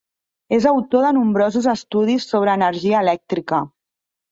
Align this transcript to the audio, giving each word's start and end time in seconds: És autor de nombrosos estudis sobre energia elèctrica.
És 0.55 0.63
autor 0.71 1.05
de 1.07 1.11
nombrosos 1.17 1.67
estudis 1.75 2.27
sobre 2.33 2.57
energia 2.61 3.05
elèctrica. 3.09 3.63